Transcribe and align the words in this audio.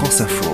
France 0.00 0.22
Info. 0.22 0.50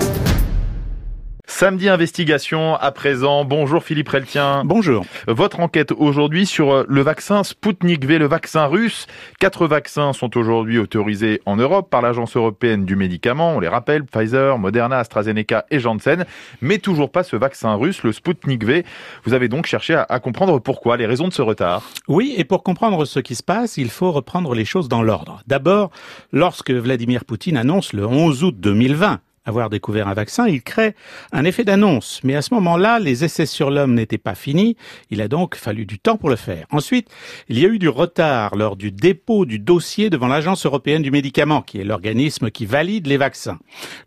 Samedi 1.46 1.88
Investigation 1.88 2.74
à 2.74 2.90
présent. 2.90 3.44
Bonjour 3.44 3.80
Philippe 3.84 4.08
Reltien. 4.08 4.64
Bonjour. 4.64 5.06
Votre 5.28 5.60
enquête 5.60 5.92
aujourd'hui 5.92 6.46
sur 6.46 6.84
le 6.88 7.00
vaccin 7.00 7.44
Sputnik 7.44 8.04
V, 8.04 8.18
le 8.18 8.26
vaccin 8.26 8.66
russe. 8.66 9.06
Quatre 9.38 9.68
vaccins 9.68 10.12
sont 10.12 10.36
aujourd'hui 10.36 10.80
autorisés 10.80 11.40
en 11.46 11.54
Europe 11.54 11.90
par 11.90 12.02
l'Agence 12.02 12.36
européenne 12.36 12.84
du 12.84 12.96
médicament. 12.96 13.54
On 13.54 13.60
les 13.60 13.68
rappelle, 13.68 14.04
Pfizer, 14.04 14.58
Moderna, 14.58 14.98
AstraZeneca 14.98 15.64
et 15.70 15.78
Janssen. 15.78 16.26
Mais 16.60 16.78
toujours 16.78 17.12
pas 17.12 17.22
ce 17.22 17.36
vaccin 17.36 17.72
russe, 17.76 18.02
le 18.02 18.10
Sputnik 18.10 18.64
V. 18.64 18.84
Vous 19.24 19.32
avez 19.32 19.46
donc 19.46 19.66
cherché 19.66 19.94
à, 19.94 20.04
à 20.08 20.18
comprendre 20.18 20.58
pourquoi, 20.58 20.96
les 20.96 21.06
raisons 21.06 21.28
de 21.28 21.32
ce 21.32 21.42
retard. 21.42 21.88
Oui, 22.08 22.34
et 22.36 22.42
pour 22.42 22.64
comprendre 22.64 23.04
ce 23.04 23.20
qui 23.20 23.36
se 23.36 23.44
passe, 23.44 23.76
il 23.76 23.90
faut 23.90 24.10
reprendre 24.10 24.56
les 24.56 24.64
choses 24.64 24.88
dans 24.88 25.04
l'ordre. 25.04 25.40
D'abord, 25.46 25.92
lorsque 26.32 26.72
Vladimir 26.72 27.24
Poutine 27.24 27.56
annonce 27.56 27.92
le 27.92 28.04
11 28.04 28.42
août 28.42 28.56
2020 28.58 29.20
avoir 29.46 29.70
découvert 29.70 30.08
un 30.08 30.14
vaccin, 30.14 30.46
il 30.46 30.62
crée 30.62 30.94
un 31.32 31.44
effet 31.44 31.64
d'annonce. 31.64 32.20
Mais 32.24 32.34
à 32.34 32.42
ce 32.42 32.52
moment-là, 32.54 32.98
les 32.98 33.24
essais 33.24 33.46
sur 33.46 33.70
l'homme 33.70 33.94
n'étaient 33.94 34.18
pas 34.18 34.34
finis. 34.34 34.76
Il 35.10 35.22
a 35.22 35.28
donc 35.28 35.54
fallu 35.54 35.86
du 35.86 35.98
temps 35.98 36.16
pour 36.16 36.28
le 36.28 36.36
faire. 36.36 36.66
Ensuite, 36.70 37.08
il 37.48 37.58
y 37.58 37.64
a 37.64 37.68
eu 37.68 37.78
du 37.78 37.88
retard 37.88 38.56
lors 38.56 38.76
du 38.76 38.90
dépôt 38.90 39.46
du 39.46 39.58
dossier 39.58 40.10
devant 40.10 40.28
l'Agence 40.28 40.66
européenne 40.66 41.02
du 41.02 41.10
médicament, 41.10 41.62
qui 41.62 41.78
est 41.80 41.84
l'organisme 41.84 42.50
qui 42.50 42.66
valide 42.66 43.06
les 43.06 43.16
vaccins. 43.16 43.58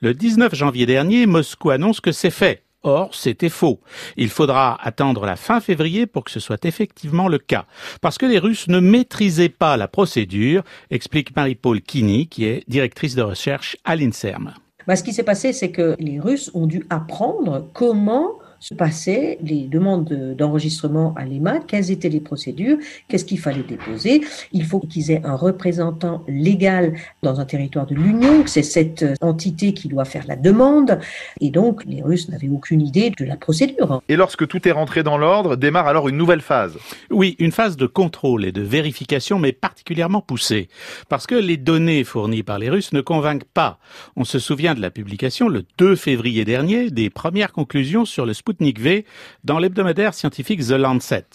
Le 0.01 0.13
19 0.13 0.53
janvier 0.53 0.85
dernier, 0.85 1.25
Moscou 1.25 1.71
annonce 1.71 2.01
que 2.01 2.11
c'est 2.11 2.29
fait. 2.29 2.63
Or, 2.83 3.13
c'était 3.13 3.49
faux. 3.49 3.81
Il 4.15 4.29
faudra 4.29 4.77
attendre 4.81 5.25
la 5.25 5.35
fin 5.35 5.59
février 5.59 6.07
pour 6.07 6.23
que 6.23 6.31
ce 6.31 6.39
soit 6.39 6.63
effectivement 6.63 7.27
le 7.27 7.37
cas. 7.37 7.65
Parce 8.01 8.17
que 8.17 8.25
les 8.25 8.39
Russes 8.39 8.69
ne 8.69 8.79
maîtrisaient 8.79 9.49
pas 9.49 9.75
la 9.75 9.89
procédure, 9.89 10.63
explique 10.89 11.35
Marie-Paul 11.35 11.81
Kini, 11.81 12.27
qui 12.27 12.45
est 12.45 12.63
directrice 12.69 13.15
de 13.15 13.21
recherche 13.21 13.75
à 13.83 13.97
l'INSERM. 13.97 14.53
Bah, 14.87 14.95
ce 14.95 15.03
qui 15.03 15.13
s'est 15.13 15.23
passé, 15.23 15.53
c'est 15.53 15.71
que 15.71 15.95
les 15.99 16.19
Russes 16.19 16.51
ont 16.53 16.65
dû 16.65 16.85
apprendre 16.89 17.69
comment 17.73 18.38
se 18.59 18.73
passaient 18.73 19.37
les 19.41 19.67
demandes 19.67 20.35
d'enregistrement 20.37 21.13
à 21.15 21.25
l'EMA, 21.25 21.59
quelles 21.59 21.91
étaient 21.91 22.09
les 22.09 22.19
procédures, 22.19 22.77
qu'est-ce 23.07 23.25
qu'il 23.25 23.39
fallait 23.39 23.63
déposer. 23.63 24.21
Il 24.51 24.65
faut 24.65 24.79
qu'ils 24.79 25.11
aient 25.11 25.21
un 25.23 25.35
représentant 25.35 26.23
légal 26.27 26.93
dans 27.23 27.39
un 27.39 27.45
territoire 27.45 27.85
de 27.85 27.95
l'Union, 27.95 28.43
c'est 28.45 28.63
cette 28.63 29.05
entité 29.21 29.73
qui 29.73 29.87
doit 29.87 30.05
faire 30.05 30.25
la 30.27 30.35
demande. 30.35 30.99
Et 31.41 31.49
donc, 31.49 31.83
les 31.85 32.01
Russes 32.01 32.29
n'avaient 32.29 32.49
aucune 32.49 32.81
idée 32.81 33.11
de 33.17 33.25
la 33.25 33.37
procédure. 33.37 34.01
Et 34.09 34.15
lorsque 34.15 34.47
tout 34.47 34.67
est 34.67 34.71
rentré 34.71 35.03
dans 35.03 35.17
l'ordre, 35.17 35.55
démarre 35.55 35.87
alors 35.87 36.09
une 36.09 36.17
nouvelle 36.17 36.41
phase. 36.41 36.77
Oui, 37.09 37.35
une 37.39 37.51
phase 37.51 37.77
de 37.77 37.87
contrôle 37.87 38.45
et 38.45 38.51
de 38.51 38.61
vérification, 38.61 39.39
mais 39.39 39.51
particulièrement 39.51 40.21
poussée. 40.21 40.69
Parce 41.07 41.27
que 41.27 41.35
les 41.35 41.57
données 41.57 42.03
fournies 42.03 42.43
par 42.43 42.59
les 42.59 42.69
Russes 42.69 42.93
ne 42.93 43.01
convainquent 43.01 43.43
pas. 43.45 43.79
On 44.15 44.23
se 44.23 44.39
souvient 44.39 44.75
de 44.75 44.81
la 44.81 44.91
publication 44.91 45.47
le 45.47 45.63
2 45.77 45.95
février 45.95 46.45
dernier 46.45 46.89
des 46.91 47.09
premières 47.09 47.51
conclusions 47.51 48.05
sur 48.05 48.25
le 48.25 48.33
V 48.59 49.05
dans 49.43 49.59
l'hebdomadaire 49.59 50.13
scientifique 50.13 50.61
The 50.61 50.71
Lancet. 50.71 51.25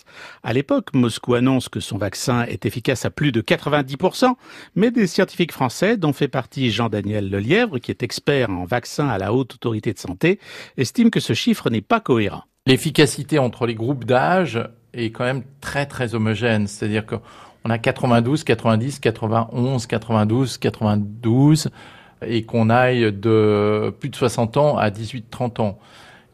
À 0.43 0.53
l'époque, 0.53 0.95
Moscou 0.95 1.35
annonce 1.35 1.69
que 1.69 1.81
son 1.81 1.99
vaccin 1.99 2.43
est 2.45 2.67
efficace 2.67 3.05
à 3.05 3.11
plus 3.11 3.33
de 3.33 3.41
90%, 3.41 4.35
mais 4.75 4.91
des 4.91 5.07
scientifiques 5.07 5.53
français, 5.53 5.97
dont 5.97 6.13
fait 6.13 6.29
partie 6.29 6.71
Jean-Daniel 6.71 7.31
Lelièvre, 7.31 7.79
qui 7.79 7.91
est 7.91 8.03
expert 8.03 8.51
en 8.51 8.65
vaccins 8.65 9.09
à 9.09 9.19
la 9.19 9.33
haute 9.33 9.55
autorité 9.55 9.93
de 9.93 9.99
santé, 9.99 10.39
estiment 10.77 11.11
que 11.11 11.21
ce 11.21 11.33
chiffre 11.33 11.71
n'est 11.71 11.81
pas 11.81 12.01
cohérent. 12.01 12.45
L'efficacité 12.67 13.39
entre 13.39 13.67
les 13.67 13.75
groupes 13.75 14.05
d'âge 14.05 14.59
est 14.95 15.11
quand 15.11 15.25
même 15.25 15.43
très 15.61 15.87
très 15.87 16.15
homogène, 16.15 16.67
c'est-à-dire 16.67 17.05
qu'on 17.05 17.71
a 17.71 17.79
92, 17.79 18.45
90, 18.45 19.01
91, 19.01 19.87
92, 19.87 20.59
92 20.59 21.71
et 22.27 22.45
qu'on 22.45 22.71
aille 22.71 23.13
de 23.13 23.95
plus 24.01 24.09
de 24.09 24.17
60 24.17 24.57
ans 24.57 24.77
à 24.77 24.91
18-30 24.91 25.61
ans. 25.61 25.79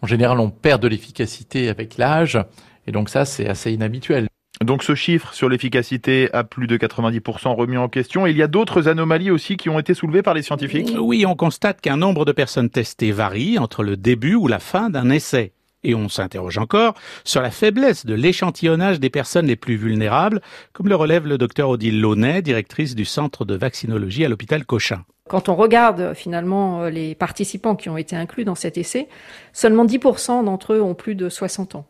En 0.03 0.07
général, 0.07 0.41
on 0.41 0.51
perd 0.51 0.83
de 0.83 0.89
l'efficacité 0.89 1.69
avec 1.69 1.99
l'âge, 1.99 2.39
et 2.87 2.93
donc 2.93 3.09
ça, 3.09 3.25
c'est 3.25 3.47
assez 3.47 3.73
inhabituel. 3.73 4.29
Donc 4.65 4.83
ce 4.83 4.95
chiffre 4.95 5.33
sur 5.33 5.49
l'efficacité 5.49 6.29
à 6.35 6.45
plus 6.45 6.67
de 6.67 6.77
90% 6.77 7.55
remis 7.55 7.79
en 7.79 7.89
question. 7.89 8.27
Il 8.27 8.37
y 8.37 8.43
a 8.43 8.47
d'autres 8.47 8.89
anomalies 8.89 9.31
aussi 9.31 9.57
qui 9.57 9.71
ont 9.71 9.79
été 9.79 9.95
soulevées 9.95 10.23
par 10.23 10.35
les 10.35 10.43
scientifiques 10.43 10.93
Oui, 10.99 11.25
on 11.25 11.35
constate 11.35 11.81
qu'un 11.81 11.97
nombre 11.97 12.27
de 12.27 12.33
personnes 12.33 12.69
testées 12.69 13.11
varie 13.11 13.59
entre 13.59 13.83
le 13.83 13.97
début 13.97 14.35
ou 14.35 14.49
la 14.49 14.59
fin 14.59 14.91
d'un 14.91 15.09
essai. 15.09 15.53
Et 15.83 15.95
on 15.95 16.11
s'interroge 16.11 16.59
encore 16.59 16.93
sur 17.25 17.41
la 17.41 17.51
faiblesse 17.51 18.05
de 18.05 18.13
l'échantillonnage 18.13 19.01
des 19.01 19.09
personnes 19.09 19.47
les 19.47 19.57
plus 19.57 19.77
vulnérables, 19.77 20.43
comme 20.75 20.89
le 20.89 20.95
relève 20.95 21.27
le 21.27 21.39
docteur 21.39 21.71
Odile 21.71 21.99
Launay, 21.99 22.43
directrice 22.43 22.95
du 22.95 23.07
centre 23.07 23.47
de 23.47 23.55
vaccinologie 23.55 24.27
à 24.27 24.29
l'hôpital 24.29 24.67
Cochin. 24.67 25.05
Quand 25.31 25.49
on 25.49 25.55
regarde 25.55 26.13
finalement 26.15 26.83
euh, 26.83 26.91
les 26.91 27.15
participants 27.15 27.77
qui 27.77 27.89
ont 27.89 27.97
été 27.97 28.17
inclus 28.17 28.45
dans 28.45 28.57
cet 28.57 28.77
essai, 28.77 29.07
seulement 29.53 29.85
10% 29.85 30.45
d'entre 30.45 30.73
eux 30.73 30.83
ont 30.83 30.95
plus 30.95 31.15
de 31.15 31.29
60 31.29 31.77
ans. 31.77 31.87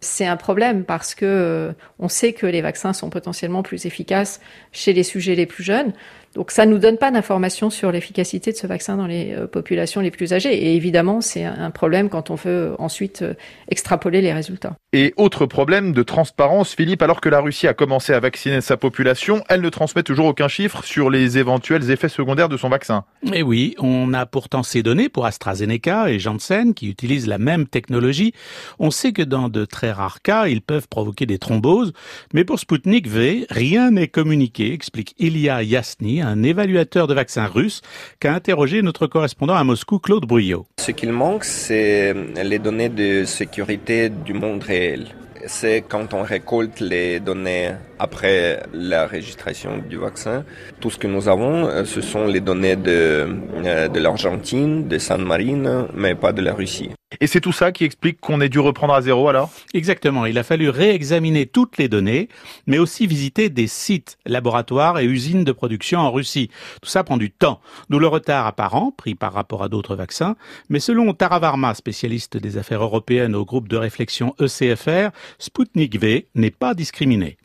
C'est 0.00 0.26
un 0.26 0.36
problème 0.36 0.82
parce 0.82 1.14
que 1.14 1.24
euh, 1.24 1.72
on 2.00 2.08
sait 2.08 2.32
que 2.32 2.46
les 2.46 2.62
vaccins 2.62 2.92
sont 2.92 3.08
potentiellement 3.08 3.62
plus 3.62 3.86
efficaces 3.86 4.40
chez 4.72 4.92
les 4.92 5.04
sujets 5.04 5.36
les 5.36 5.46
plus 5.46 5.62
jeunes. 5.62 5.92
Donc 6.34 6.52
ça 6.52 6.64
nous 6.64 6.78
donne 6.78 6.96
pas 6.96 7.10
d'informations 7.10 7.70
sur 7.70 7.90
l'efficacité 7.90 8.52
de 8.52 8.56
ce 8.56 8.66
vaccin 8.68 8.96
dans 8.96 9.06
les 9.06 9.32
euh, 9.32 9.48
populations 9.48 10.00
les 10.00 10.12
plus 10.12 10.32
âgées. 10.32 10.54
Et 10.54 10.76
évidemment, 10.76 11.20
c'est 11.20 11.44
un 11.44 11.70
problème 11.70 12.08
quand 12.08 12.30
on 12.30 12.36
veut 12.36 12.74
ensuite 12.78 13.22
euh, 13.22 13.34
extrapoler 13.68 14.20
les 14.20 14.32
résultats. 14.32 14.76
Et 14.92 15.12
autre 15.16 15.46
problème 15.46 15.92
de 15.92 16.02
transparence, 16.04 16.74
Philippe, 16.74 17.02
alors 17.02 17.20
que 17.20 17.28
la 17.28 17.40
Russie 17.40 17.66
a 17.66 17.74
commencé 17.74 18.12
à 18.12 18.20
vacciner 18.20 18.60
sa 18.60 18.76
population, 18.76 19.42
elle 19.48 19.60
ne 19.60 19.68
transmet 19.68 20.04
toujours 20.04 20.26
aucun 20.26 20.46
chiffre 20.46 20.84
sur 20.84 21.10
les 21.10 21.38
éventuels 21.38 21.90
effets 21.90 22.08
secondaires 22.08 22.48
de 22.48 22.56
son 22.56 22.68
vaccin. 22.68 23.04
Mais 23.28 23.42
oui, 23.42 23.74
on 23.78 24.14
a 24.14 24.24
pourtant 24.24 24.62
ces 24.62 24.84
données 24.84 25.08
pour 25.08 25.26
AstraZeneca 25.26 26.10
et 26.10 26.20
Janssen 26.20 26.74
qui 26.74 26.88
utilisent 26.88 27.26
la 27.26 27.38
même 27.38 27.66
technologie. 27.66 28.34
On 28.78 28.92
sait 28.92 29.12
que 29.12 29.22
dans 29.22 29.48
de 29.48 29.64
très 29.64 29.90
rares 29.90 30.22
cas, 30.22 30.46
ils 30.46 30.62
peuvent 30.62 30.88
provoquer 30.88 31.26
des 31.26 31.38
thromboses. 31.38 31.92
Mais 32.34 32.44
pour 32.44 32.60
Sputnik 32.60 33.08
V, 33.08 33.46
rien 33.50 33.90
n'est 33.90 34.08
communiqué, 34.08 34.72
explique 34.72 35.14
Ilya 35.18 35.62
Yasny, 35.62 36.19
un 36.22 36.42
évaluateur 36.42 37.06
de 37.06 37.14
vaccins 37.14 37.46
russes, 37.46 37.82
qu'a 38.18 38.34
interrogé 38.34 38.82
notre 38.82 39.06
correspondant 39.06 39.54
à 39.54 39.64
Moscou, 39.64 39.98
Claude 39.98 40.26
Bruyot. 40.26 40.66
Ce 40.78 40.90
qu'il 40.92 41.12
manque, 41.12 41.44
c'est 41.44 42.14
les 42.42 42.58
données 42.58 42.88
de 42.88 43.24
sécurité 43.24 44.08
du 44.08 44.32
monde 44.32 44.62
réel. 44.62 45.08
C'est 45.46 45.82
quand 45.88 46.12
on 46.12 46.22
récolte 46.22 46.80
les 46.80 47.18
données 47.18 47.70
après 47.98 48.62
la 48.74 49.06
registration 49.06 49.78
du 49.78 49.96
vaccin. 49.96 50.44
Tout 50.80 50.90
ce 50.90 50.98
que 50.98 51.06
nous 51.06 51.28
avons, 51.28 51.66
euh, 51.66 51.84
ce 51.84 52.02
sont 52.02 52.26
les 52.26 52.40
données 52.40 52.76
de, 52.76 53.26
euh, 53.64 53.88
de 53.88 54.00
l'Argentine, 54.00 54.86
de 54.86 54.98
San 54.98 55.24
Marino, 55.24 55.88
mais 55.94 56.14
pas 56.14 56.32
de 56.32 56.42
la 56.42 56.52
Russie. 56.52 56.90
Et 57.18 57.26
c'est 57.26 57.40
tout 57.40 57.52
ça 57.52 57.72
qui 57.72 57.84
explique 57.84 58.20
qu'on 58.20 58.40
ait 58.40 58.48
dû 58.48 58.60
reprendre 58.60 58.94
à 58.94 59.02
zéro 59.02 59.28
alors? 59.28 59.50
Exactement. 59.74 60.26
Il 60.26 60.38
a 60.38 60.44
fallu 60.44 60.68
réexaminer 60.68 61.46
toutes 61.46 61.76
les 61.76 61.88
données, 61.88 62.28
mais 62.66 62.78
aussi 62.78 63.08
visiter 63.08 63.48
des 63.48 63.66
sites, 63.66 64.16
laboratoires 64.26 65.00
et 65.00 65.04
usines 65.04 65.42
de 65.42 65.50
production 65.50 65.98
en 65.98 66.12
Russie. 66.12 66.50
Tout 66.80 66.88
ça 66.88 67.02
prend 67.02 67.16
du 67.16 67.32
temps. 67.32 67.60
D'où 67.88 67.98
le 67.98 68.06
retard 68.06 68.46
apparent, 68.46 68.92
pris 68.92 69.16
par 69.16 69.32
rapport 69.32 69.64
à 69.64 69.68
d'autres 69.68 69.96
vaccins. 69.96 70.36
Mais 70.68 70.78
selon 70.78 71.12
Tara 71.12 71.40
Varma, 71.40 71.74
spécialiste 71.74 72.36
des 72.36 72.58
affaires 72.58 72.82
européennes 72.82 73.34
au 73.34 73.44
groupe 73.44 73.66
de 73.66 73.76
réflexion 73.76 74.34
ECFR, 74.40 75.10
Sputnik 75.38 75.98
V 75.98 76.28
n'est 76.36 76.52
pas 76.52 76.74
discriminé. 76.74 77.38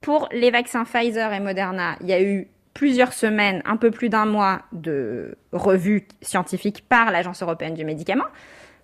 Pour 0.00 0.28
les 0.32 0.50
vaccins 0.50 0.84
Pfizer 0.84 1.32
et 1.32 1.38
Moderna, 1.38 1.96
il 2.00 2.08
y 2.08 2.12
a 2.12 2.20
eu 2.20 2.48
plusieurs 2.74 3.12
semaines, 3.12 3.62
un 3.64 3.76
peu 3.76 3.92
plus 3.92 4.08
d'un 4.08 4.26
mois 4.26 4.62
de 4.72 5.36
revues 5.52 6.08
scientifiques 6.22 6.84
par 6.88 7.12
l'Agence 7.12 7.42
européenne 7.42 7.74
du 7.74 7.84
médicament. 7.84 8.24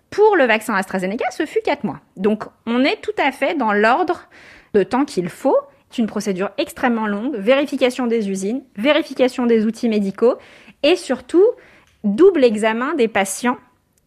Pour 0.09 0.35
le 0.35 0.45
vaccin 0.45 0.73
AstraZeneca, 0.73 1.29
ce 1.31 1.45
fut 1.45 1.61
quatre 1.63 1.83
mois. 1.83 1.99
Donc 2.17 2.45
on 2.65 2.83
est 2.83 3.01
tout 3.01 3.15
à 3.17 3.31
fait 3.31 3.55
dans 3.55 3.73
l'ordre 3.73 4.27
de 4.73 4.83
temps 4.83 5.05
qu'il 5.05 5.29
faut. 5.29 5.57
C'est 5.89 6.01
une 6.01 6.07
procédure 6.07 6.51
extrêmement 6.57 7.07
longue, 7.07 7.35
vérification 7.35 8.07
des 8.07 8.29
usines, 8.29 8.63
vérification 8.75 9.45
des 9.45 9.65
outils 9.65 9.89
médicaux 9.89 10.35
et 10.83 10.95
surtout 10.95 11.45
double 12.03 12.43
examen 12.43 12.93
des 12.93 13.07
patients 13.07 13.57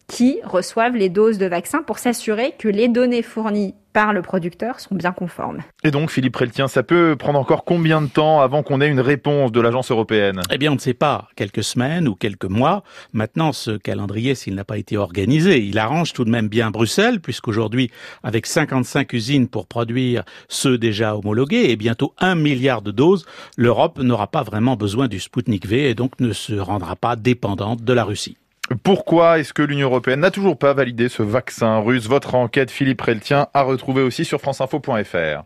qui 0.07 0.39
reçoivent 0.43 0.95
les 0.95 1.09
doses 1.09 1.37
de 1.37 1.45
vaccin 1.45 1.81
pour 1.81 1.99
s'assurer 1.99 2.53
que 2.57 2.67
les 2.67 2.87
données 2.87 3.21
fournies 3.21 3.75
par 3.93 4.11
le 4.11 4.21
producteur 4.21 4.79
sont 4.79 4.95
bien 4.95 5.11
conformes. 5.11 5.59
Et 5.83 5.91
donc, 5.91 6.09
Philippe 6.09 6.35
Reltien, 6.35 6.67
ça 6.67 6.83
peut 6.83 7.15
prendre 7.17 7.39
encore 7.39 7.63
combien 7.63 8.01
de 8.01 8.07
temps 8.07 8.41
avant 8.41 8.63
qu'on 8.63 8.81
ait 8.81 8.89
une 8.89 8.99
réponse 8.99 9.51
de 9.51 9.61
l'agence 9.61 9.91
européenne? 9.91 10.41
Eh 10.51 10.57
bien, 10.57 10.71
on 10.71 10.75
ne 10.75 10.79
sait 10.79 10.93
pas. 10.93 11.29
Quelques 11.35 11.63
semaines 11.63 12.07
ou 12.07 12.15
quelques 12.15 12.45
mois. 12.45 12.83
Maintenant, 13.13 13.53
ce 13.53 13.77
calendrier, 13.77 14.35
s'il 14.35 14.55
n'a 14.55 14.65
pas 14.65 14.77
été 14.77 14.97
organisé, 14.97 15.63
il 15.63 15.77
arrange 15.77 16.13
tout 16.13 16.25
de 16.25 16.29
même 16.29 16.47
bien 16.47 16.71
Bruxelles, 16.71 17.21
puisqu'aujourd'hui, 17.21 17.91
avec 18.23 18.47
55 18.47 19.13
usines 19.13 19.47
pour 19.47 19.67
produire 19.67 20.23
ceux 20.49 20.77
déjà 20.77 21.15
homologués 21.15 21.69
et 21.69 21.75
bientôt 21.75 22.13
un 22.17 22.35
milliard 22.35 22.81
de 22.81 22.91
doses, 22.91 23.25
l'Europe 23.57 23.99
n'aura 23.99 24.27
pas 24.27 24.43
vraiment 24.43 24.75
besoin 24.75 25.07
du 25.07 25.19
Sputnik 25.19 25.67
V 25.67 25.89
et 25.89 25.95
donc 25.95 26.19
ne 26.19 26.33
se 26.33 26.53
rendra 26.53 26.95
pas 26.95 27.15
dépendante 27.15 27.83
de 27.83 27.93
la 27.93 28.03
Russie. 28.03 28.37
Pourquoi 28.81 29.39
est-ce 29.39 29.53
que 29.53 29.61
l'Union 29.61 29.87
européenne 29.87 30.21
n'a 30.21 30.31
toujours 30.31 30.57
pas 30.57 30.73
validé 30.73 31.09
ce 31.09 31.21
vaccin 31.21 31.79
russe? 31.79 32.07
Votre 32.07 32.35
enquête, 32.35 32.71
Philippe 32.71 33.01
Reltien, 33.01 33.47
a 33.53 33.61
retrouvé 33.61 34.01
aussi 34.01 34.25
sur 34.25 34.39
franceinfo.fr. 34.39 35.43